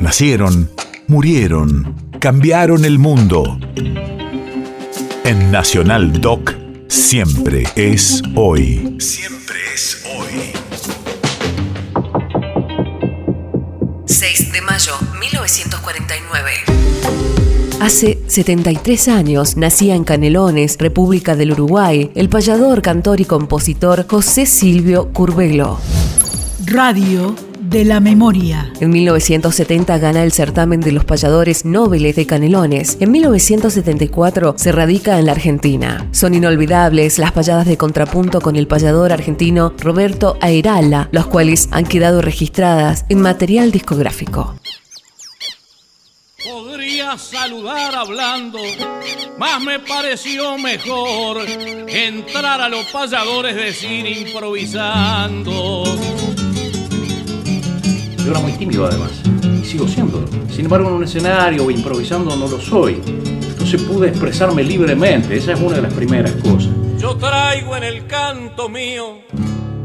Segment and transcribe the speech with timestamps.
[0.00, 0.70] Nacieron,
[1.08, 3.58] murieron, cambiaron el mundo.
[5.24, 6.54] En Nacional Doc,
[6.88, 8.96] siempre es hoy.
[8.98, 10.52] Siempre es hoy.
[14.06, 16.50] 6 de mayo 1949.
[17.82, 24.46] Hace 73 años nacía en Canelones, República del Uruguay, el payador, cantor y compositor José
[24.46, 25.78] Silvio Curvelo.
[26.64, 28.72] Radio de la memoria.
[28.80, 32.96] En 1970 gana el certamen de los payadores nobles de Canelones.
[32.98, 36.08] En 1974 se radica en la Argentina.
[36.10, 41.86] Son inolvidables las payadas de contrapunto con el payador argentino Roberto Airala, los cuales han
[41.86, 44.56] quedado registradas en material discográfico.
[46.42, 48.58] Podría saludar hablando,
[49.38, 51.46] más me pareció mejor
[51.86, 55.84] entrar a los payadores decir improvisando.
[58.30, 59.10] Yo era muy tímido además,
[59.42, 60.24] y sigo siendo.
[60.48, 63.02] Sin embargo, en un escenario o improvisando no lo soy.
[63.04, 66.70] Entonces pude expresarme libremente, esa es una de las primeras cosas.
[66.96, 69.18] Yo traigo en el canto mío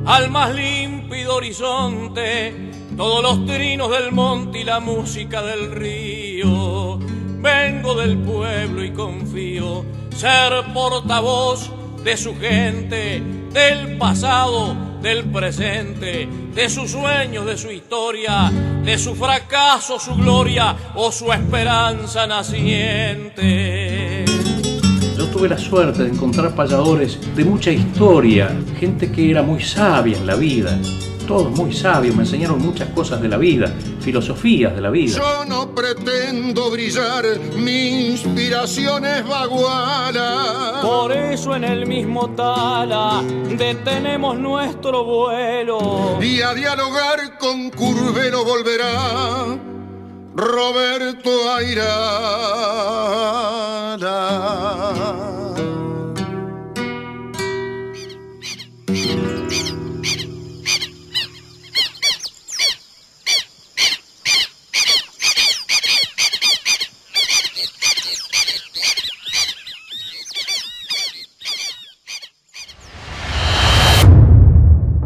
[0.05, 6.99] al más límpido horizonte todos los trinos del monte y la música del río.
[7.39, 9.83] Vengo del pueblo y confío
[10.15, 11.71] ser portavoz
[12.05, 18.51] de su gente, del pasado, del presente, de sus sueños, de su historia,
[18.83, 24.23] de su fracaso, su gloria o su esperanza naciente.
[25.17, 30.15] Yo tuve la suerte de encontrar payadores de mucha historia, gente que era muy sabia
[30.15, 30.79] en la vida,
[31.25, 35.17] todos muy sabios, me enseñaron muchas cosas de la vida, filosofías de la vida.
[35.17, 37.25] Yo no pretendo brillar,
[37.57, 40.79] mi inspiración es vaguala.
[40.81, 43.23] Por eso en el mismo tala
[43.57, 46.19] detenemos nuestro vuelo.
[46.21, 49.57] Y a dialogar con Curvelo volverá
[50.35, 51.95] Roberto Airala.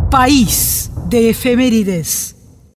[0.09, 2.39] País de efemérides.